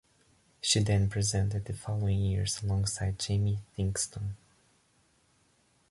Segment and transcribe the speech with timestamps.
[0.61, 4.31] She then presented the following years alongside Jamie Theakston.